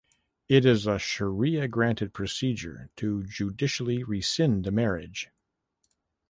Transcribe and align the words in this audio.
It 0.49 0.65
is 0.65 0.87
a 0.87 0.97
Sharia-granted 0.97 2.11
procedure 2.11 2.89
to 2.95 3.21
judicially 3.23 4.03
rescind 4.03 4.65
a 4.65 4.71
marriage. 4.71 5.29